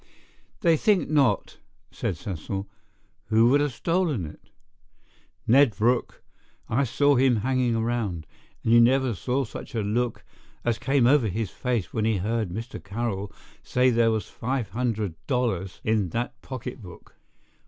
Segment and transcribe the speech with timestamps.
[0.61, 1.59] "They think not,"
[1.91, 2.67] said Cecil.
[3.25, 4.49] "Who would have stolen it?"
[5.45, 6.23] "Ned Brooke.
[6.67, 8.25] I saw him hanging around.
[8.63, 10.23] And you never saw such a look
[10.65, 12.83] as came over his face when he heard Mr.
[12.83, 17.15] Carroll say there was five hundred dollars in that pocketbook."